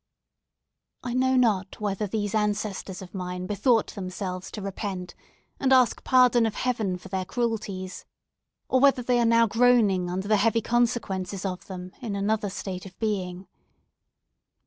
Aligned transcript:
I 1.03 1.13
know 1.13 1.35
not 1.35 1.79
whether 1.79 2.07
these 2.07 2.33
ancestors 2.33 3.03
of 3.03 3.13
mine 3.13 3.45
bethought 3.45 3.93
themselves 3.93 4.49
to 4.49 4.61
repent, 4.63 5.13
and 5.59 5.71
ask 5.71 6.03
pardon 6.03 6.47
of 6.47 6.55
Heaven 6.55 6.97
for 6.97 7.07
their 7.09 7.23
cruelties; 7.23 8.03
or 8.67 8.79
whether 8.79 9.03
they 9.03 9.19
are 9.19 9.25
now 9.27 9.45
groaning 9.45 10.09
under 10.09 10.27
the 10.27 10.37
heavy 10.37 10.61
consequences 10.61 11.45
of 11.45 11.67
them 11.67 11.91
in 12.01 12.15
another 12.15 12.49
state 12.49 12.87
of 12.87 12.97
being. 12.97 13.47